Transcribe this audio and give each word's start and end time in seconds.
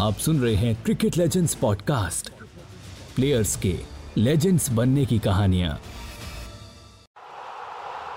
आप 0.00 0.18
सुन 0.18 0.40
रहे 0.40 0.54
हैं 0.54 0.82
क्रिकेट 0.82 1.16
लेजेंड्स 1.16 1.54
पॉडकास्ट 1.54 2.30
प्लेयर्स 3.16 3.56
के 3.56 3.78
लेजेंड्स 4.18 4.68
बनने 4.68 5.04
की 5.06 5.18
कहानियाँ। 5.18 5.80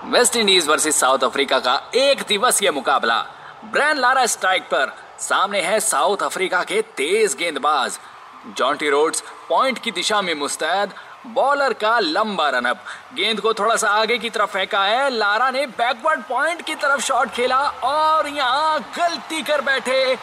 West 0.04 0.36
Indies 0.36 0.66
versus 0.66 0.96
South 0.96 1.18
Africa 1.18 1.58
का 1.58 1.90
एक 1.94 2.22
दिवसीय 2.28 2.70
मुकाबला। 2.70 3.22
ब्रैन 3.64 3.98
लारा 3.98 4.26
स्ट्राइक 4.26 4.62
पर 4.62 4.96
सामने 5.20 5.60
है 5.60 5.80
साउथ 5.80 6.16
अफ्रीका 6.16 6.62
के 6.64 6.82
तेज 6.82 7.34
गेंदबाज। 7.34 7.98
जॉन्टी 8.56 8.90
रोड्स 8.90 9.22
पॉइंट 9.48 9.78
की 9.78 9.90
दिशा 9.90 10.22
में 10.22 10.34
मुस्तैद। 10.34 10.90
बॉलर 11.26 11.72
का 11.72 11.98
लंबा 11.98 12.48
रनअप 12.50 12.84
गेंद 13.14 13.40
को 13.40 13.52
थोड़ा 13.54 13.76
सा 13.76 13.88
आगे 13.90 14.16
की 14.18 14.30
तरफ़ 14.30 14.50
फेंका 14.50 14.82
है। 14.84 15.08
लारा 15.10 15.50
ने 15.50 15.66
बैकवर्ड 15.66 16.22
पॉइंट 16.22 16.60
की 16.62 16.74
तरफ़ 16.74 17.00
शॉट 17.00 17.30
खेला 17.30 17.58
और 17.84 18.28
यहाँ 18.28 18.80
गलती 18.98 19.42
कर 19.42 19.60
बैठे। 19.60 20.16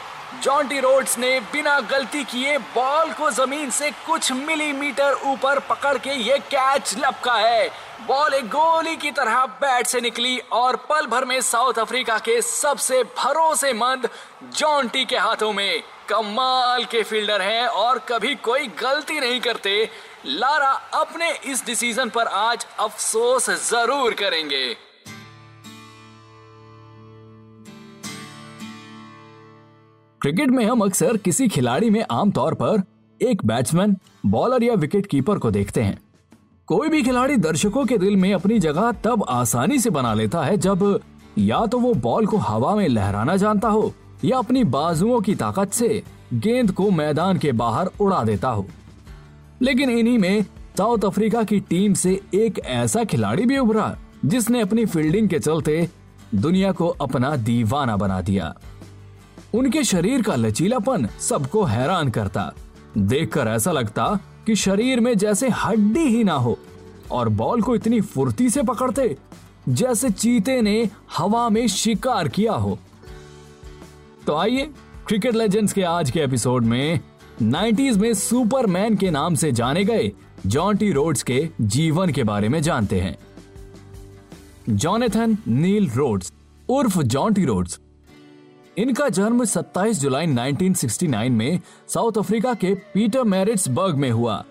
जॉन्टी 0.43 0.79
रोड्स 0.79 1.17
ने 1.17 1.39
बिना 1.53 1.79
गलती 1.89 2.23
किए 2.23 2.57
बॉल 2.75 3.11
को 3.13 3.29
ज़मीन 3.31 3.69
से 3.69 3.89
कुछ 4.05 4.31
मिलीमीटर 4.31 5.13
ऊपर 5.25 5.59
पकड़ 5.59 5.97
के 5.97 6.09
ये 6.09 6.37
कैच 6.51 6.95
लपका 6.97 7.33
है। 7.33 7.67
बॉल 8.07 8.33
एक 8.33 8.47
गोली 8.47 8.95
की 8.95 9.11
तरह 9.11 9.45
बैट 9.61 9.87
से 9.87 10.01
निकली 10.01 10.37
और 10.51 10.75
पल 10.89 11.07
भर 11.07 11.25
में 11.25 11.39
साउथ 11.41 11.79
अफ्रीका 11.79 12.17
के 12.19 12.41
सबसे 12.41 13.03
भरोसेमंद 13.17 14.09
जॉन्टी 14.53 15.05
के 15.05 15.17
हाथों 15.17 15.51
में। 15.53 15.83
कमाल 16.09 16.85
के 16.85 17.03
फील्डर 17.03 17.41
हैं 17.41 17.67
और 17.67 17.99
कभी 18.09 18.33
कोई 18.35 18.67
गलती 18.79 19.19
नहीं 19.19 19.39
करते। 19.41 19.89
लारा 20.25 20.69
अपने 20.93 21.29
इस 21.51 21.65
डिसीज़न 21.65 22.09
पर 22.09 22.27
आज 22.27 22.65
अफसोस 22.79 23.49
ज़रूर 23.69 24.13
करेंगे। 24.13 24.73
क्रिकेट 30.21 30.49
में 30.49 30.65
हम 30.65 30.81
अक्सर 30.81 31.17
किसी 31.17 31.47
खिलाड़ी 31.47 31.89
में 31.89 32.03
आमतौर 32.11 32.53
पर 32.53 32.81
एक 33.21 33.45
बैट्समैन 33.45 33.95
बॉलर 34.25 34.63
या 34.63 34.73
विकेट 34.73 35.05
कीपर 35.05 35.37
को 35.37 35.51
देखते 35.51 35.81
हैं। 35.81 35.97
कोई 36.67 36.89
भी 36.89 37.01
खिलाड़ी 37.03 37.37
दर्शकों 37.37 37.85
के 37.85 37.97
दिल 37.97 38.15
में 38.15 38.33
अपनी 38.33 38.59
जगह 38.59 38.91
तब 39.03 39.25
आसानी 39.29 39.79
से 39.79 39.89
बना 39.89 40.13
लेता 40.13 40.43
है 40.43 40.57
जब 40.57 40.99
या 41.37 41.65
तो 41.65 41.79
वो 41.79 41.93
बॉल 41.93 42.25
को 42.25 42.37
हवा 42.39 42.75
में 42.75 42.87
लहराना 42.87 43.35
जानता 43.35 43.69
हो 43.69 43.93
या 44.25 44.37
अपनी 44.37 44.63
बाजुओं 44.69 45.21
की 45.21 45.35
ताकत 45.35 45.71
से 45.71 46.03
गेंद 46.33 46.71
को 46.71 46.89
मैदान 46.91 47.37
के 47.37 47.51
बाहर 47.53 47.89
उड़ा 48.01 48.23
देता 48.23 48.49
हो। 48.49 48.65
लेकिन 49.61 49.89
इन्हीं 49.89 50.17
में 50.19 50.45
साउथ 50.77 51.05
अफ्रीका 51.05 51.43
की 51.43 51.59
टीम 51.59 51.93
से 51.93 52.21
एक 52.33 52.59
ऐसा 52.59 53.03
खिलाड़ी 53.03 53.45
भी 53.45 53.57
उभरा, 53.57 53.97
जिसने 54.25 54.61
अपनी 54.61 54.85
फील्डिंग 54.85 55.29
के 55.29 55.39
चलते 55.39 55.89
दुनिया 56.35 56.71
को 56.71 56.87
अपना 56.87 57.35
दीवाना 57.35 57.97
बना 57.97 58.21
दिया। 58.21 58.55
उनके 59.53 59.83
शरीर 59.83 60.21
का 60.21 60.35
लचीलापन 60.35 61.07
सबको 61.19 61.63
हैरान 61.63 62.09
करता। 62.09 62.53
देखकर 62.97 63.47
ऐसा 63.47 63.71
लगता 63.71 64.19
कि 64.45 64.55
शरीर 64.55 64.99
में 64.99 65.17
जैसे 65.17 65.49
हड्डी 65.49 65.99
ही 65.99 66.23
ना 66.23 66.33
हो 66.33 66.59
और 67.11 67.29
बॉल 67.29 67.61
को 67.61 67.75
इतनी 67.75 68.01
फुर्ती 68.01 68.49
से 68.49 68.63
पकड़ते 68.63 69.17
जैसे 69.69 70.09
चीते 70.09 70.61
ने 70.61 70.89
हवा 71.17 71.49
में 71.49 71.67
शिकार 71.67 72.27
किया 72.27 72.51
हो। 72.51 72.79
तो 74.27 74.35
आइए, 74.35 74.69
क्रिकेट 75.07 75.35
लेजेंड्स 75.35 75.73
के 75.73 75.83
आज 75.83 76.11
के 76.11 76.19
एपिसोड 76.19 76.65
में 76.65 76.99
90s 77.41 77.97
में 77.97 78.13
सुपरमैन 78.13 78.95
के 78.95 79.11
नाम 79.11 79.35
से 79.35 79.51
जाने 79.51 79.83
गए। 79.83 80.11
जॉन्टी 80.47 80.91
रोड्स 80.91 81.23
के 81.23 81.49
जीवन 81.61 82.11
के 82.11 82.23
बारे 82.23 82.49
में 82.49 82.61
जानते 82.61 83.01
हैं। 83.01 83.17
जॉनेथन 84.69 85.37
नील 85.47 85.89
रोड्स, 85.89 86.33
उर्फ़ 86.69 87.01
जॉन्टी 87.01 87.45
रोड्स। 87.45 87.79
इनका 88.77 89.09
जन्म 89.09 89.45
27 89.45 89.99
जुलाई 89.99 90.27
1969 90.27 91.29
में 91.29 91.61
साउथ 91.87 92.11
अफ्रीका 92.17 92.53
के 92.53 92.75
पीटर 92.75 93.23
मैरिट्सबर्ग 93.23 93.95
में 93.95 94.11
हुआ। 94.11 94.45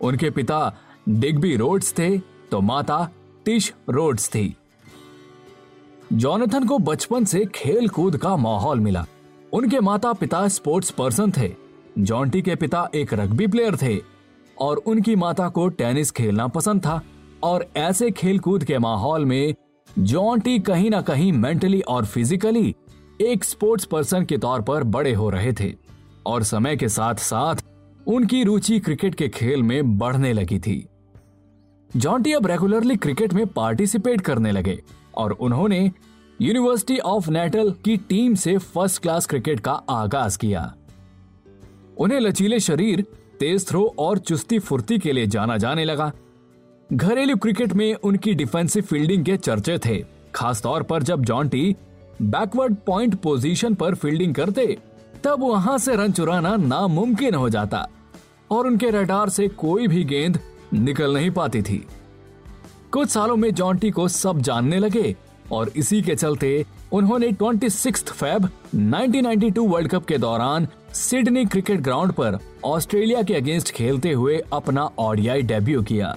उनके 0.00 0.30
पिता 0.30 0.74
डिग्बी 1.08 1.56
रोड्स 1.56 1.92
थे 1.92 2.18
तो 2.50 2.60
माता 2.60 3.10
टिश 3.44 3.72
रोड्स 3.90 4.28
थी। 4.28 4.56
जॉनेथन 6.12 6.66
को 6.66 6.78
बचपन 6.78 7.24
से 7.24 7.44
खेल 7.54 7.88
कूद 7.88 8.16
का 8.16 8.36
माहौल 8.36 8.80
मिला। 8.80 9.06
उनके 9.52 9.80
माता 9.80 10.12
पिता 10.12 10.48
स्पोर्ट्स 10.48 10.90
पर्सन 10.90 11.30
थे। 11.30 11.63
जॉन्टी 11.98 12.42
के 12.42 12.54
पिता 12.54 12.88
एक 12.94 13.14
रग्बी 13.14 13.46
प्लेयर 13.46 13.76
थे 13.76 13.98
और 14.58 14.76
उनकी 14.76 15.16
माता 15.16 15.48
को 15.48 15.68
टेनिस 15.68 16.10
खेलना 16.10 16.46
पसंद 16.46 16.80
था 16.80 17.00
और 17.42 17.66
ऐसे 17.76 18.10
खेल 18.10 18.38
कूद 18.38 18.64
के 18.64 18.78
माहौल 18.78 19.24
में 19.24 19.54
जॉन्टी 19.98 20.58
कहीं 20.58 20.90
ना 20.90 21.00
कहीं 21.02 21.32
मेंटली 21.32 21.80
और 21.80 22.06
फिजिकली 22.06 22.74
एक 23.20 23.44
स्पोर्ट्स 23.44 23.84
पर्सन 23.84 24.24
के 24.24 24.38
तौर 24.38 24.62
पर 24.62 24.82
बड़े 24.82 25.12
हो 25.12 25.30
रहे 25.30 25.52
थे 25.52 25.74
और 26.26 26.42
समय 26.42 26.76
के 26.76 26.88
साथ 26.88 27.14
साथ 27.14 27.56
उनकी 28.06 28.44
रुचि 28.44 28.80
क्रिकेट 28.80 29.14
के 29.14 29.28
खेल 29.28 29.62
में 29.62 29.98
बढ़ने 29.98 30.32
लगी 30.32 30.58
थी। 30.58 30.86
जॉन्टी 31.96 32.32
अब 32.32 32.46
रेगुलरली 32.46 32.96
क्रिकेट 32.96 33.32
में 33.32 33.46
पार्टिसिपेट 33.46 34.20
करने 34.20 34.52
लगे 34.52 34.82
और 35.14 35.32
उन्होंने 35.32 35.90
यूनिवर्सिटी 36.42 36.98
ऑफ़ 36.98 37.30
नेटल 37.30 37.70
की 37.84 37.96
टीम 37.96 38.34
से 38.34 38.58
फ़र्स्ट 38.58 39.02
क्लास 39.02 39.26
क्रिकेट 39.26 39.60
का 39.60 39.72
आगाज़ 39.72 40.38
किया। 40.38 40.74
उन्हें 41.98 42.20
लचीले 42.20 42.60
शरीर, 42.60 43.04
तेज 43.40 43.66
थ्रो 43.68 43.84
और 43.98 44.18
चुस्ती 44.18 44.58
फुर्ती 44.58 44.98
के 44.98 45.12
लिए 45.12 45.26
जाना 45.26 45.56
जाने 45.56 45.84
लगा। 45.84 46.12
घरेलू 46.92 47.36
क्रिकेट 47.36 47.72
में 47.72 47.94
उनकी 47.94 48.34
डिफेंसिव 48.34 48.82
फील्डिंग 48.82 49.24
के 49.24 49.36
चर्चे 49.36 49.78
थे, 49.78 50.04
खासतौर 50.34 50.82
पर 50.82 51.02
जब 51.02 51.24
जॉन्टी 51.24 51.74
बैकवर्ड 52.22 52.76
पॉइंट 52.86 53.14
पोजीशन 53.14 53.74
पर 53.74 53.94
फील्डिंग 53.94 54.34
करते, 54.34 54.76
तब 55.24 55.42
वहाँ 55.42 55.78
से 55.78 55.96
रन 55.96 56.12
चुराना 56.12 56.56
नामुमकिन 56.56 57.34
हो 57.34 57.48
जाता 57.48 57.86
और 58.50 58.66
उनके 58.66 58.90
रडार 58.90 59.28
से 59.28 59.48
कोई 59.48 59.88
भी 59.88 60.04
गेंद 60.04 60.38
निकल 60.74 61.14
नहीं 61.14 61.30
पाती 61.30 61.62
थी। 61.62 61.84
कुछ 62.92 63.08
सालों 63.08 63.36
में 63.36 63.50
जॉन्टी 63.54 63.90
को 63.90 64.08
सब 64.08 64.40
जानने 64.40 64.78
लगे 64.78 65.14
और 65.52 65.70
इसी 65.76 66.00
के 66.02 66.14
चलते 66.14 66.64
उन्होंने 66.94 67.30
26 67.32 68.02
फेब 68.08 68.48
1992 68.74 69.66
वर्ल्ड 69.68 69.90
कप 69.90 70.04
के 70.04 70.18
दौरान 70.18 70.66
सिडनी 70.94 71.44
क्रिकेट 71.44 71.80
ग्राउंड 71.80 72.12
पर 72.12 72.38
ऑस्ट्रेलिया 72.64 73.22
के 73.22 73.34
अगेंस्ट 73.34 73.70
खेलते 73.70 74.12
हुए 74.12 74.36
अपना 74.52 74.84
ओडियाई 74.98 75.42
डेब्यू 75.42 75.82
किया। 75.82 76.14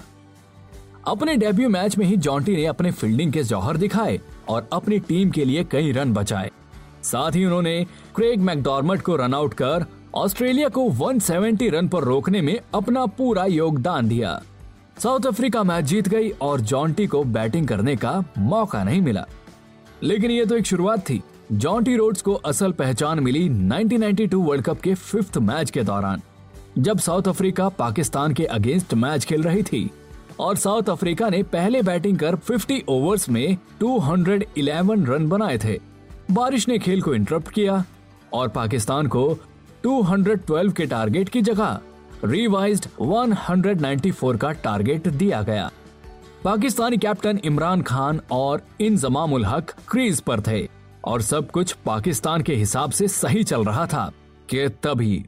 अपने 1.07 1.35
डेब्यू 1.35 1.69
मैच 1.69 1.97
में 1.97 2.05
ही 2.05 2.17
जॉन्टी 2.17 2.55
ने 2.55 2.65
अपने 2.65 2.91
फील्डिंग 2.91 3.31
के 3.33 3.43
जौहर 3.43 3.77
दिखाए 3.77 4.19
और 4.49 4.67
अपनी 4.73 4.99
टीम 4.99 5.29
के 5.29 5.45
लिए 5.45 5.63
कई 5.63 5.91
रन 5.91 6.13
बचाए। 6.13 6.51
साथ 7.03 7.31
ही 7.31 7.45
उन्होंने 7.45 7.85
क्रेग 8.15 8.41
मैकडॉर्मट 8.41 9.01
को 9.01 9.15
रन 9.15 9.33
आउट 9.33 9.53
कर 9.53 9.85
ऑस्ट्रेलिया 10.15 10.69
को 10.69 10.87
170 10.91 11.69
रन 11.69 11.87
पर 11.87 12.03
रोकने 12.03 12.41
में 12.41 12.59
अपना 12.73 13.05
पूरा 13.17 13.45
योगदान 13.45 14.07
दिया। 14.07 14.41
साउथ 14.99 15.25
अफ्रीका 15.25 15.63
मैच 15.63 15.85
जीत 15.85 16.07
गई 16.07 16.29
और 16.41 16.61
जॉन्टी 16.61 17.07
को 17.07 17.23
बैटिंग 17.23 17.67
करने 17.67 17.95
का 17.95 18.23
मौका 18.37 18.83
नहीं 18.83 19.01
मिला। 19.01 19.25
लेकिन 20.03 20.31
ये 20.31 20.45
तो 20.45 20.55
एक 20.55 20.65
शुरुआत 20.65 20.99
थी। 20.99 21.21
जॉन्टी 21.51 21.95
रोड्स 21.95 22.21
को 22.21 22.33
असल 22.33 22.71
पहचान 22.71 23.19
मिली 23.19 23.47
1992 23.49 24.41
वर्ल्ड 24.43 24.65
कप 24.65 24.81
के 24.81 24.93
फिफ्थ 24.93 25.37
मैच 25.37 25.71
के 25.71 25.83
दौरान, 25.83 26.21
जब 26.77 26.99
साउथ 26.99 27.27
अफ्रीका 27.27 27.69
पाकिस्तान 27.69 28.33
के 28.33 28.45
अगेंस्ट 28.45 28.93
मैच 28.93 29.25
खेल 29.25 29.43
रही 29.43 29.63
थी, 29.63 29.89
और 30.39 30.55
साउथ 30.55 30.89
अफ्रीका 30.89 31.29
ने 31.29 31.41
पहले 31.43 31.81
बैटिंग 31.81 32.17
कर 32.19 32.35
50 32.35 32.81
ओवर्स 32.89 33.29
में 33.29 33.57
211 33.79 35.05
रन 35.07 35.27
बनाए 35.29 35.57
थे। 35.57 35.79
बारिश 36.31 36.67
ने 36.67 36.77
खेल 36.79 37.01
को 37.01 37.13
इंटरप्ट 37.15 37.47
किया 37.47 37.83
और 38.33 38.47
पाकिस्तान 38.47 39.07
को 39.07 39.27
212 39.83 40.73
के 40.73 40.85
टारगेट 40.85 41.29
की 41.29 41.41
जगह 41.41 41.79
रिवाइज्ड 42.25 42.85
194 43.01 44.37
का 44.37 44.51
टारगेट 44.51 45.07
दिया 45.07 45.41
गया। 45.41 45.69
पाकिस्तानी 46.43 46.97
कैप्टन 46.97 47.39
इमरान 47.45 47.81
खान 47.81 48.21
और 48.31 48.61
इंजमामुल 48.81 49.45
हक 49.45 49.71
क्रीज 49.89 50.21
पर 50.21 50.41
थे 50.41 50.69
और 51.05 51.21
सब 51.21 51.51
कुछ 51.51 51.71
पाकिस्तान 51.71 52.41
के 52.41 52.55
हिसाब 52.55 52.91
से 52.91 53.07
सही 53.07 53.43
चल 53.43 53.65
रहा 53.65 53.85
था 53.85 54.11
कि 54.49 54.69
तभी। 54.69 55.25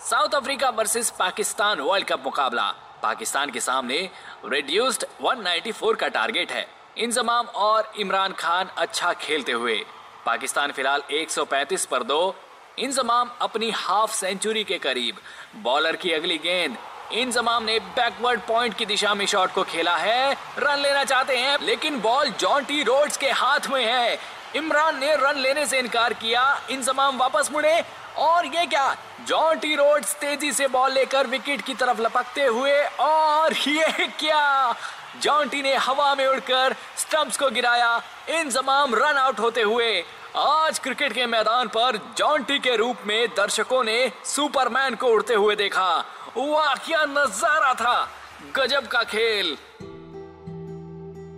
South 0.00 0.28
Africa 0.28 0.68
versus 0.68 1.10
Pakistan 1.10 1.80
World 1.80 2.06
Cup 2.06 2.22
मुकाबला। 2.24 2.70
पाकिस्तान 3.02 3.50
के 3.50 3.60
सामने 3.60 4.10
रिड्यूस्ड 4.46 5.04
194 5.22 5.96
का 5.96 6.08
टारगेट 6.08 6.52
है। 6.52 6.66
इंजमाम 6.98 7.46
और 7.46 7.92
इमरान 7.98 8.32
खान 8.32 8.66
अच्छा 8.78 9.12
खेलते 9.12 9.52
हुए। 9.52 9.78
पाकिस्तान 10.26 10.72
फ़िलहाल 10.72 11.02
135 11.10 11.86
पर 11.86 12.02
दो। 12.02 12.34
इंजमाम 12.78 13.30
अपनी 13.40 13.70
हाफ़ 13.70 14.14
सेंचुरी 14.14 14.64
के 14.64 14.78
करीब। 14.78 15.16
बॉलर 15.62 15.96
की 15.96 16.12
अगली 16.12 16.38
गेंद 16.38 16.76
इंजमाम 17.12 17.64
ने 17.64 17.78
बैकवर्ड 17.78 18.40
पॉइंट 18.40 18.74
की 18.74 18.86
दिशा 18.86 19.14
में 19.14 19.26
शॉट 19.26 19.52
को 19.52 19.62
खेला 19.62 19.96
है। 19.96 20.36
रन 20.58 20.78
लेना 20.78 21.04
चाहते 21.04 21.36
हैं, 21.36 21.58
लेकिन 21.62 22.00
बॉल 22.00 22.28
जॉन्टी 22.28 22.82
रोड्स 22.82 23.16
के 23.16 23.30
हाथ 23.30 23.60
में 23.70 23.84
है। 23.84 24.18
इमरान 24.56 24.98
ने 24.98 25.16
रन 25.16 25.38
लेने 25.38 25.66
से 25.66 25.78
इनकार 25.78 26.12
किया। 26.12 26.60
इंजमाम 26.70 27.16
वापस 27.16 27.48
मुड़े। 27.52 27.84
और 28.16 28.46
ये 28.46 28.66
क्या? 28.66 28.96
जॉन्टी 29.26 29.74
रोड्स 29.74 30.14
तेज़ी 30.14 30.52
से 30.52 30.66
बॉल 30.66 30.92
लेकर 30.92 31.26
विकेट 31.26 31.60
की 31.60 31.74
तरफ़ 31.74 32.00
लपकते 32.00 32.42
हुए, 32.42 32.84
और 33.00 33.52
ये 33.52 34.06
क्या? 34.06 34.74
जॉन्टी 35.20 35.62
ने 35.62 35.74
हवा 35.74 36.14
में 36.14 36.26
उड़कर 36.26 36.74
स्टंप्स 37.06 37.36
को 37.36 37.50
गिराया, 37.50 38.02
इन 38.30 38.50
तमाम 38.50 38.94
रन 38.94 39.16
आउट 39.16 39.40
होते 39.40 39.62
हुए, 39.62 40.02
आज 40.36 40.78
क्रिकेट 40.78 41.12
के 41.12 41.26
मैदान 41.26 41.68
पर 41.68 41.96
जॉन्टी 42.18 42.58
के 42.58 42.76
रूप 42.76 42.96
में 43.06 43.28
दर्शकों 43.28 43.84
ने 43.84 44.12
सुपरमैन 44.24 44.94
को 44.94 45.06
उड़ते 45.06 45.34
हुए 45.34 45.56
देखा। 45.56 45.88
वाह, 46.36 46.74
क्या 46.74 47.04
नज़ारा 47.04 47.74
था! 47.74 48.08
गजब 48.56 48.86
का 48.86 49.02
खेल। 49.04 49.56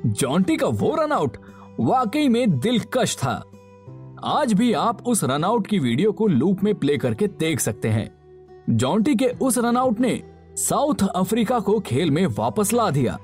जॉन्टी 0.06 0.56
का 0.56 0.66
वो 0.66 0.94
रन 0.94 1.12
आउट 1.12 1.36
वाकई 1.80 2.28
में 2.28 2.58
दिलकश 2.58 3.16
था। 3.16 3.36
आज 4.24 4.52
भी 4.52 4.72
आप 4.72 5.06
उस 5.06 5.24
रन 5.24 5.44
आउट 5.44 5.66
की 5.66 5.78
वीडियो 5.78 6.12
को 6.12 6.26
लूप 6.26 6.62
में 6.62 6.74
प्ले 6.74 6.98
करके 6.98 7.26
देख 7.26 7.60
सकते 7.60 7.88
हैं। 7.88 8.08
जॉन्टी 8.70 9.14
के 9.14 9.26
उस 9.26 9.58
रन 9.58 9.76
आउट 9.76 10.00
ने 10.00 10.22
साउथ 10.56 11.08
अफ्रीका 11.16 11.60
को 11.60 11.80
खेल 11.80 12.10
में 12.10 12.26
वापस 12.26 12.72
ला 12.72 12.90
दिया। 12.90 13.18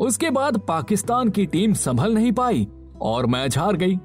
उसके 0.00 0.30
बाद 0.30 0.58
पाकिस्तान 0.58 1.28
की 1.28 1.46
टीम 1.46 1.72
संभल 1.72 2.14
नहीं 2.14 2.32
पाई 2.32 2.68
और 3.00 3.26
मैच 3.26 3.58
हार 3.58 3.76
गई। 3.76 3.98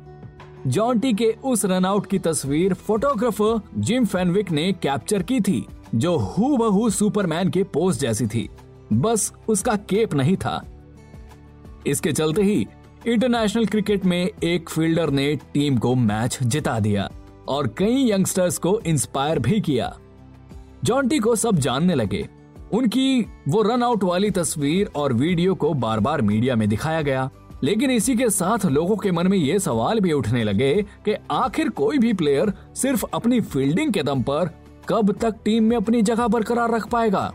जॉन्टी 0.68 1.14
के 1.14 1.36
उस 1.44 1.66
रन 1.66 1.86
आउट 1.86 2.06
की 2.06 2.20
तस्वीर 2.20 2.74
फोटोग्राफर 2.74 3.62
जिम 3.78 4.06
फेनविक 4.06 4.52
ने 4.52 4.72
कैप्चर 4.72 5.24
की 5.24 5.42
थी, 5.42 5.66
जो 5.96 6.18
हु 6.18 6.58
बहु 6.58 6.90
सुपरमैन 6.90 7.50
के 7.50 7.64
पोस्ट 7.64 8.02
जैसी 8.02 8.28
थी। 8.28 8.50
बस 8.94 9.34
उसका 9.48 9.76
केप 9.76 10.14
नहीं 10.14 10.38
था। 10.38 10.66
इसके 11.88 12.12
चलते 12.12 12.44
ही 12.44 12.68
इंटरनेशनल 13.08 13.66
क्रिकेट 13.66 14.06
में 14.06 14.32
एक 14.44 14.70
फील्डर 14.70 15.10
ने 15.10 15.36
टीम 15.36 15.78
को 15.78 15.96
मैच 15.96 16.40
जिता 16.44 16.80
दिया 16.80 17.10
और 17.48 17.68
कई 17.68 18.12
यंगस्टर्स 18.12 18.58
को 18.58 18.80
इंस्पायर 18.86 19.40
भी 19.40 19.62
किया। 19.62 19.98
जॉन्टी 20.84 21.20
को 21.20 21.36
सब 21.36 21.56
जानने 21.56 21.96
लगे। 21.96 22.30
उनकी 22.74 23.21
वो 23.50 23.62
रन 23.62 23.83
आउट 23.83 24.04
वाली 24.04 24.31
तस्वीर 24.31 24.92
और 24.95 25.13
वीडियो 25.13 25.56
को 25.56 25.74
बार 25.74 26.00
बार 26.00 26.21
मीडिया 26.21 26.56
में 26.56 26.69
दिखाया 26.69 27.01
गया। 27.01 27.30
लेकिन 27.63 27.92
इसी 27.92 28.16
के 28.16 28.30
साथ 28.30 28.66
लोगों 28.66 28.98
के 28.98 29.12
मन 29.12 29.27
में 29.27 29.38
ये 29.38 29.60
सवाल 29.60 30.00
भी 30.00 30.12
उठने 30.12 30.44
लगे 30.44 30.86
कि 31.06 31.16
आखिर 31.31 31.69
कोई 31.69 31.98
भी 31.98 32.13
प्लेयर 32.13 32.54
सिर्फ़ 32.75 33.06
अपनी 33.13 33.42
फील्डिंग 33.42 33.94
के 33.94 34.04
दम 34.04 34.21
पर 34.21 34.50
कब 34.89 35.12
तक 35.12 35.36
टीम 35.45 35.63
में 35.63 35.77
अपनी 35.77 36.01
जगह 36.01 36.27
बरकरार 36.27 36.71
रख 36.71 36.88
पाएगा? 36.88 37.33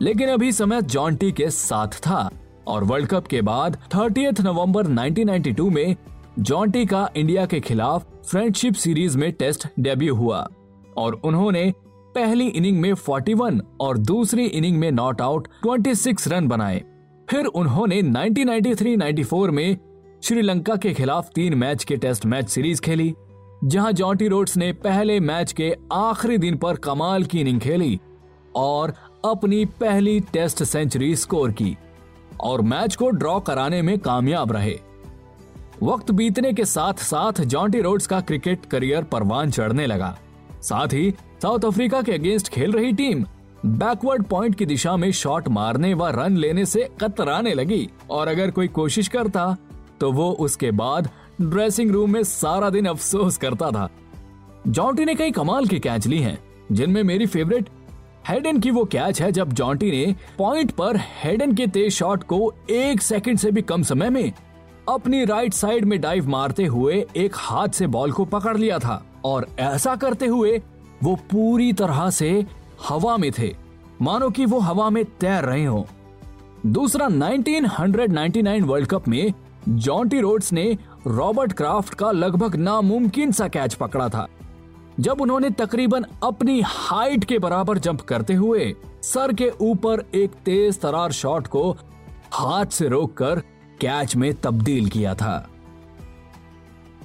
लेकिन 0.00 0.28
अभी 0.28 0.52
समय 0.52 0.82
जॉन्टी 0.82 1.32
के 1.32 1.50
साथ 1.50 1.88
था 1.88 2.30
और 2.66 2.84
वर्ल्ड 2.84 3.08
कप 3.08 3.26
के 3.26 3.42
बाद 3.42 3.76
थर्टी 3.94 4.26
नवंबर 4.26 4.86
1992 4.86 5.70
में 5.70 5.96
जॉन्टी 6.38 6.86
का 6.86 7.10
इंडिया 7.16 7.46
के 7.46 7.60
खिलाफ 7.60 8.06
फ्रेंडशिप 8.30 8.74
सीरीज़ 8.74 9.18
में 9.18 9.32
टेस्ट 9.32 9.68
डेब्यू 9.80 10.14
हुआ 10.14 10.48
और 10.96 11.20
उन्होंने 11.24 11.74
पहली 12.18 12.46
इनिंग 12.48 12.80
में 12.80 12.92
41 12.92 13.60
और 13.80 13.98
दूसरी 13.98 14.44
इनिंग 14.44 14.78
में 14.78 14.90
नॉट 14.90 15.20
आउट 15.20 15.48
26 15.66 16.26
रन 16.28 16.48
बनाए। 16.48 16.82
फिर 17.30 17.46
उन्होंने 17.46 18.00
1993-94 18.02 19.50
में 19.50 19.76
श्रीलंका 20.22 20.76
के 20.76 20.92
खिलाफ 20.94 21.28
तीन 21.34 21.54
मैच 21.54 21.84
के 21.84 21.96
टेस्ट 21.96 22.26
मैच 22.26 22.48
सीरीज़ 22.48 22.80
खेली, 22.80 23.14
जहाँ 23.64 23.92
जॉन्टी 23.92 24.28
रोड्स 24.28 24.56
ने 24.56 24.72
पहले 24.72 25.20
मैच 25.20 25.52
के 25.52 25.72
आखिरी 25.92 26.38
दिन 26.38 26.56
पर 26.56 26.76
कमाल 26.76 27.24
की 27.24 27.40
इनिंग 27.40 27.60
खेली 27.60 28.00
और 28.56 28.94
अपनी 29.24 29.64
पहली 29.80 30.18
टेस्ट 30.20 30.62
सेंचुरी 30.62 31.14
स्कोर 31.16 31.52
की 31.52 31.76
और 32.40 32.62
मैच 32.62 32.96
को 32.96 33.10
ड्रॉ 33.10 33.38
कराने 33.40 33.82
में 33.82 33.98
कामयाब 33.98 34.52
रहे। 34.52 34.78
वक्त 35.82 36.10
बीतने 36.10 36.52
के 36.52 36.64
साथ 36.64 36.94
साथ 37.04 37.40
जॉन्टी 37.44 37.80
रोड्स 37.80 38.06
का 38.06 38.20
क्रिकेट 38.20 38.66
करियर 38.66 39.02
परवान 39.04 39.50
चढ़ने 39.50 39.86
लगा। 39.86 40.16
साथ 40.62 40.88
ही 40.88 41.14
साउथ 41.42 41.64
अफ्रीका 41.64 42.00
के 42.02 42.12
अगेंस्ट 42.12 42.48
खेल 42.48 42.72
रही 42.72 42.92
टीम। 42.92 43.24
बैकवर्ड 43.66 44.22
पॉइंट 44.22 44.54
की 44.54 44.66
दिशा 44.66 44.96
में 44.96 45.10
शॉट 45.12 45.48
मारने 45.48 45.92
व 45.94 46.06
रन 46.14 46.36
लेने 46.36 46.64
से 46.66 46.88
कतराने 47.00 47.52
लगी। 47.54 47.88
और 48.10 48.28
अगर 48.28 48.50
कोई 48.50 48.68
कोशिश 48.68 49.08
करता 49.08 49.56
तो 50.00 50.10
वो 50.12 50.30
उसके 50.40 50.70
बाद 50.70 51.08
ड्रेसिंग 51.40 51.90
रूम 51.90 52.12
में 52.12 52.22
सारा 52.22 52.70
दिन 52.70 52.86
अफसोस 52.86 53.36
करता 53.36 53.70
था। 53.70 53.88
जॉन्टी 54.68 55.04
ने 55.04 55.14
कई 55.14 55.30
कमाल 55.30 55.66
की 55.66 55.78
कैच 55.78 56.06
ली 56.06 56.18
हैं, 56.18 56.38
जिनमें 56.72 57.02
मेरी 57.02 57.26
फेवरेट 57.26 57.68
हेडन 58.28 58.58
की 58.60 58.70
वो 58.70 58.84
कैच 58.84 59.20
है 59.22 59.30
जब 59.32 59.52
जॉन्टी 59.52 59.90
ने 59.90 60.14
पॉइंट 60.38 60.70
पर 60.70 60.96
हेडन 61.22 61.54
के 61.54 61.66
तेज 61.66 61.92
शॉट 61.92 62.22
को 62.22 62.52
एक 62.70 63.02
सेकंड 63.02 63.38
से 63.38 63.50
भी 63.50 63.62
कम 63.62 63.82
समय 63.82 64.10
में 64.10 64.32
अपनी 64.88 65.24
राइट 65.24 65.54
साइड 65.54 65.84
में 65.84 66.00
डाइव 66.00 66.28
मारते 66.28 66.64
हुए 66.64 67.04
एक 67.16 67.34
हाथ 67.36 67.68
से 67.68 67.86
बॉल 67.86 68.12
को 68.12 68.24
पकड़ 68.24 68.56
लिया 68.56 68.78
था। 68.78 69.04
और 69.24 69.46
ऐसा 69.58 69.94
करते 69.96 70.26
हुए 70.26 70.60
वो 71.02 71.14
पूरी 71.14 71.72
तरह 71.72 72.10
से 72.10 72.46
हवा 72.88 73.16
में 73.16 73.32
थे। 73.38 73.56
मानो 74.02 74.30
कि 74.30 74.46
वो 74.46 74.58
हवा 74.58 74.90
में 74.90 75.04
तैर 75.04 75.44
रहे 75.44 75.64
हो। 75.64 75.86
दूसरा 76.66 77.08
1999 77.08 78.62
वर्ल्ड 78.62 78.88
कप 78.88 79.08
में 79.08 79.32
जॉन्टी 79.68 80.20
रोड्स 80.20 80.52
ने 80.52 80.78
रॉबर्ट 81.06 81.52
क्राफ्ट 81.52 81.94
का 81.94 82.10
लगभग 82.10 82.56
नामुमकिन 82.56 83.32
सा 83.32 83.48
कैच 83.48 83.74
पकड़ा 83.74 84.08
था। 84.08 84.28
जब 85.00 85.20
उन्होंने 85.20 85.50
तकरीबन 85.50 86.06
अपनी 86.22 86.62
हाइट 86.66 87.24
के 87.24 87.38
बराबर 87.38 87.78
जंप 87.78 88.00
करते 88.00 88.34
हुए 88.34 88.74
सर 89.02 89.32
के 89.32 89.52
ऊपर 89.60 90.04
एक 90.14 90.30
तेज 90.30 90.80
तरार 90.80 91.12
शॉट 91.12 91.46
को 91.46 91.76
हाथ 92.32 92.66
से 92.66 92.88
रोककर 92.88 93.40
कैच 93.80 94.16
में 94.16 94.34
तब्दील 94.34 94.88
किया 94.88 95.14
था। 95.14 95.47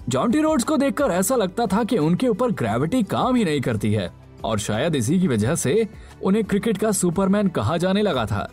जॉन्टी 0.09 0.39
रोड्स 0.41 0.63
को 0.63 0.77
देखकर 0.77 1.11
ऐसा 1.11 1.35
लगता 1.35 1.65
था 1.65 1.83
कि 1.83 1.97
उनके 1.97 2.27
ऊपर 2.27 2.51
ग्रेविटी 2.51 3.01
काम 3.03 3.35
ही 3.35 3.43
नहीं 3.45 3.61
करती 3.61 3.91
है, 3.93 4.11
और 4.43 4.59
शायद 4.59 4.95
इसी 4.95 5.19
की 5.19 5.27
वजह 5.27 5.55
से 5.55 5.87
उन्हें 6.23 6.43
क्रिकेट 6.45 6.77
का 6.77 6.91
सुपरमैन 6.91 7.47
कहा 7.47 7.77
जाने 7.77 8.01
लगा 8.01 8.25
था। 8.25 8.47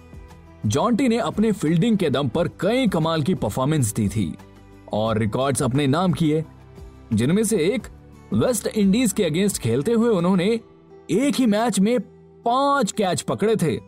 जॉन्टी 0.67 1.09
ने 1.09 1.19
अपने 1.19 1.53
फील्डिंग 1.53 1.97
के 1.99 2.11
दम 2.11 2.29
पर 2.29 2.49
कई 2.61 2.87
कमाल 2.87 3.23
की 3.23 3.35
परफॉर्मेंस 3.35 3.93
दी 3.95 4.09
थी, 4.09 4.35
और 4.93 5.19
रिकॉर्ड्स 5.19 5.63
अपने 5.63 5.87
नाम 5.87 6.13
किए, 6.13 6.45
जिनमें 7.13 7.43
से 7.45 7.57
एक 7.65 7.89
वेस्ट 8.35 8.67
इंडीज 8.67 9.13
के 9.13 9.25
अगेंस्ट 9.25 9.59
खेलते 9.59 9.93
हुए 9.93 10.09
उन्होंने 10.09 10.49
एक 11.11 11.35
ही 11.35 11.47
मैच 11.47 11.81
में 11.81 11.99
पाँच 12.45 12.93
कैच 12.93 13.23
पकड़े 13.23 13.57
थे, 13.57 13.79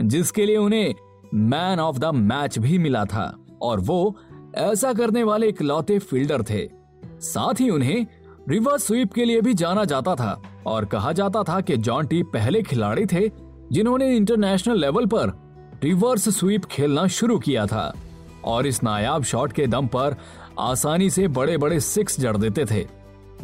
जिसके 0.00 0.46
लिए 0.46 0.56
उन्हें 0.56 0.94
मैन 1.34 1.80
ऑफ़ 1.80 1.98
द 1.98 2.14
मैच 2.14 2.58
भी 2.58 2.78
मिला 2.78 3.04
था, 3.04 3.34
और 3.62 3.80
वो 3.80 4.16
ऐसा 4.56 4.92
करने 4.92 5.22
वाले 5.22 5.48
इकलौते 5.48 5.98
फील्डर 5.98 6.42
थे। 6.42 6.75
साथ 7.20 7.60
ही 7.60 7.70
उन्हें 7.70 8.06
रिवर्स 8.48 8.86
स्वीप 8.86 9.12
के 9.12 9.24
लिए 9.24 9.40
भी 9.40 9.54
जाना 9.54 9.84
जाता 9.84 10.14
था 10.14 10.42
और 10.66 10.84
कहा 10.84 11.12
जाता 11.12 11.42
था 11.42 11.60
कि 11.60 11.76
जॉन 11.76 12.06
टी 12.06 12.22
पहले 12.22 12.62
खिलाड़ी 12.62 13.06
थे 13.06 13.30
जिन्होंने 13.72 14.16
इंटरनेशनल 14.16 14.80
लेवल 14.80 15.06
पर 15.06 15.32
रिवर्स 15.84 16.28
स्वीप 16.38 16.64
खेलना 16.64 17.06
शुरू 17.06 17.38
किया 17.38 17.66
था 17.66 17.92
और 18.44 18.66
इस 18.66 18.82
नायाब 18.82 19.24
शॉट 19.24 19.52
के 19.52 19.66
दम 19.66 19.86
पर 19.86 20.16
आसानी 20.58 21.10
से 21.10 21.28
बड़े 21.28 21.56
बड़े 21.58 21.80
सिक्स 21.80 22.20
जड़ 22.20 22.36
देते 22.36 22.64
थे। 22.64 22.86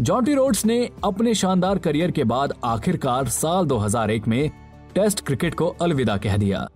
जॉन्टी 0.00 0.34
रोड्स 0.34 0.66
ने 0.66 0.90
अपने 1.04 1.34
शानदार 1.34 1.78
करियर 1.78 2.10
के 2.10 2.24
बाद 2.24 2.52
आखिरकार 2.64 3.28
साल 3.28 3.66
2001 3.66 4.28
में 4.28 4.50
टेस्ट 4.94 5.24
क्रिकेट 5.26 5.54
को 5.54 5.66
अलविदा 5.66 6.16
कह 6.16 6.36
दिया। 6.36 6.68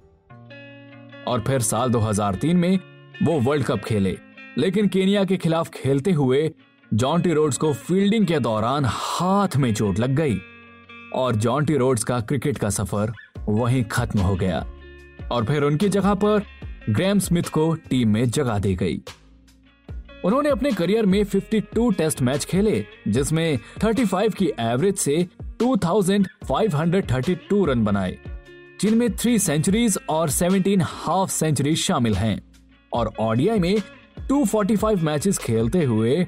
और 1.28 1.40
फिर 1.40 1.60
साल 1.60 1.90
2003 1.90 2.54
में 2.54 2.78
वो 3.22 3.40
वर्ल्ड 3.40 3.64
कप 3.64 3.78
खेले, 3.78 4.18
लेकिन 4.58 4.88
केनिया 4.88 5.24
के 5.24 5.36
खिलाफ 5.36 5.68
खेलते 5.68 6.12
हुए 6.12 6.52
जॉन्टी 6.94 7.32
रोड्स 7.32 7.56
को 7.56 7.72
फील्डिंग 7.72 8.26
के 8.26 8.38
दौरान 8.38 8.84
हाथ 8.88 9.56
में 9.56 9.74
चोट 9.74 9.98
लग 9.98 10.10
गई 10.10 10.38
और 11.14 11.36
जॉन्टी 11.36 11.76
रोड्स 11.76 12.04
का 12.04 12.20
क्रिकेट 12.20 12.58
का 12.58 12.70
सफ़र 12.70 13.12
वहीं 13.48 13.84
खत्म 13.84 14.20
हो 14.20 14.36
गया 14.36 14.66
और 15.32 15.44
फिर 15.44 15.62
उनकी 15.62 15.88
जगह 15.88 16.14
पर 16.14 16.42
ग्रैम 16.90 17.18
स्मिथ 17.18 17.42
को 17.42 17.74
टीम 17.74 18.08
में 18.08 18.30
जगह 18.30 18.58
दी 18.58 18.74
गई। 18.74 19.02
उन्होंने 20.24 20.48
अपने 20.48 20.72
करियर 20.72 21.06
में 21.06 21.24
52 21.24 21.98
टेस्ट 21.98 22.22
मैच 22.22 22.44
खेले, 22.44 22.86
जिसमें 23.08 23.58
35 23.84 24.34
की 24.34 24.50
एवरेज 24.60 24.96
से 24.96 25.28
2532 25.62 27.66
रन 27.66 27.84
बनाए, 27.84 28.18
जिनमें 28.80 29.16
थ्री 29.16 29.38
सेंचुरीज 29.38 29.98
और 30.08 30.30
17 30.30 30.82
हाफ़ 30.82 31.30
सेंचुरी 31.30 31.76
शामिल 31.76 32.14
हैं 32.14 32.42
और 32.92 33.12
ओडीआई 33.20 33.58
में 33.58 33.82
245 34.28 35.02
मैचेस 35.02 35.38
खेलते 35.38 35.84
हुए 35.84 36.26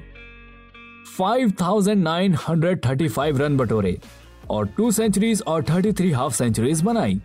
5935 1.19 3.39
रन 3.39 3.57
बटोरे 3.57 3.99
और 4.49 4.67
टू 4.67 4.91
सेंचुरीज 4.91 5.43
और 5.47 5.63
33 5.63 6.13
हाफ़ 6.13 6.33
सेंचुरीज 6.33 6.81
बनाई। 6.81 7.21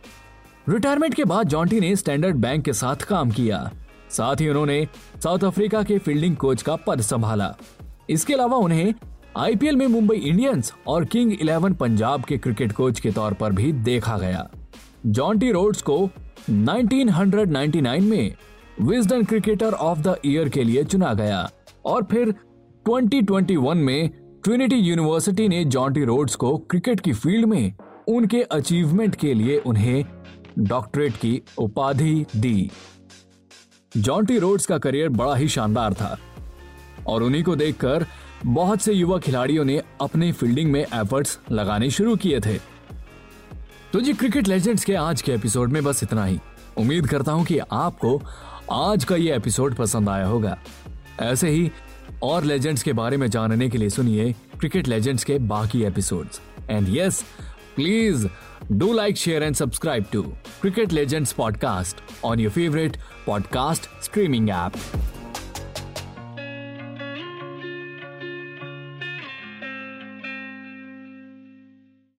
रिटायरमेंट 0.69 1.15
के 1.15 1.25
बाद 1.25 1.49
जॉन्टी 1.49 1.81
ने 1.81 1.97
स्टैंडर्ड 1.97 2.37
बैंक 2.37 2.65
के 2.65 2.73
साथ 2.73 2.97
काम 2.97 3.31
किया। 3.31 3.73
साथ 4.11 4.37
ही 4.41 4.49
उन्होंने 4.49 4.89
साउथ 5.23 5.45
अफ्रीका 5.45 5.83
के 5.83 5.99
फील्डिंग 5.99 6.37
कोच 6.37 6.63
का 6.63 6.77
पद 6.77 7.01
संभाला। 7.01 7.57
इसके 8.11 8.35
अलावा 8.35 8.57
उन्हें 8.57 8.95
आईपीएल 9.37 9.77
में 9.77 9.87
मुंबई 9.87 10.17
इंडियंस 10.17 10.73
और 10.87 11.05
किंग 11.05 11.33
इलेवन 11.33 11.75
पंजाब 11.75 12.25
के 12.25 12.39
क्रिकेट 12.39 12.73
कोच 12.73 13.01
के 13.01 13.11
तौर 13.11 13.33
पर 13.33 13.53
भी 13.53 13.73
देखा 13.73 14.19
गया। 14.19 14.51
जॉन्टी 15.07 15.53
रोड्स 15.53 15.83
को 15.83 16.11
1999 16.51 18.01
में 18.01 18.35
Wisden 18.81 19.25
cricketer 19.25 19.73
of 19.73 19.99
the 19.99 20.17
year 20.27 20.49
के 20.49 20.65
लिए 20.65 20.85
चुना 20.85 21.15
गया 21.15 21.51
और 21.85 22.05
फिर 22.05 22.35
2021 22.89 23.75
में 23.75 24.11
ट्रिनिटी 24.45 24.77
यूनिवर्सिटी 24.77 25.49
ने 25.49 25.65
जॉन्टी 25.65 26.05
रोड्स 26.05 26.35
को 26.35 26.59
क्रिकेट 26.59 27.01
की 27.01 27.13
फ़ील्ड 27.13 27.47
में 27.47 27.75
उनके 28.09 28.43
अचीवमेंट 28.43 29.15
के 29.15 29.35
लिए 29.35 29.59
उन्हें 29.59 30.05
डॉक्टरेट 30.59 31.17
की 31.17 31.43
उपाधि 31.59 32.27
दी। 32.37 32.71
जॉन्टी 33.97 34.39
रोड्स 34.39 34.67
का 34.67 34.79
करियर 34.79 35.09
बड़ा 35.09 35.35
ही 35.35 35.49
शानदार 35.49 35.95
था 35.95 36.19
और 37.07 37.23
उन्हीं 37.23 37.43
को 37.43 37.57
देखकर 37.57 38.07
बहुत 38.47 38.81
से 38.81 38.93
युवा 38.93 39.19
खिलाड़ियों 39.19 39.65
ने 39.65 39.83
अपने 40.01 40.33
फील्डिंग 40.33 40.73
में 40.73 40.81
एफर्ट्स 40.81 41.39
लगाने 41.51 41.91
शुरू 41.91 42.17
किए 42.17 42.41
थे। 42.41 42.59
तो 43.93 44.01
जी, 44.01 44.13
क्रिकेट 44.13 44.49
लेजेंड्स 44.49 44.85
के 44.85 44.95
आज 44.95 45.23
के 45.23 45.33
एपिसोड 45.33 45.73
में 45.73 45.85
बस 45.85 46.03
इतना 46.03 46.25
ही। 46.25 46.39
उम्मीद 46.79 47.07
करता 47.07 47.33
हूँ 47.33 47.45
कि 47.45 47.59
आपको 47.59 48.23
आज 48.73 49.05
का 49.05 49.17
ये 49.17 49.37
एपिसोड 49.37 49.75
पसंद 49.75 50.09
आया 50.09 50.27
होगा। 50.27 50.59
ऐसे 51.21 51.49
ही 51.49 51.71
और 52.25 52.45
लेजेंड्स 52.45 52.83
के 52.83 52.93
बारे 52.93 53.17
में 53.17 53.29
जानने 53.31 53.69
के 53.71 53.79
लिए 53.79 53.91
सुनिए 53.91 54.33
क्रिकेट 54.59 54.89
लेजेंड्स 54.89 55.25
के 55.25 55.39
बाकी 55.49 55.83
episodes 55.85 56.41
and 56.71 56.87
yes 56.91 57.23
please 57.77 58.27
do 58.73 58.93
like 58.93 59.17
share 59.17 59.43
and 59.43 59.55
subscribe 59.55 60.05
to 60.13 60.23
cricket 60.63 60.93
legends 60.93 61.33
podcast 61.33 61.97
on 62.25 62.41
your 62.41 62.53
favourite 62.53 62.97
podcast 63.27 63.89
streaming 64.05 64.51
app 64.51 64.73